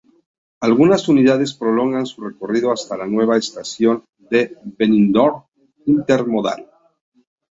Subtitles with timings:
[0.61, 6.67] Algunas unidades prolongan su recorrido hasta la nueva estación de Benidorm-Intermodal.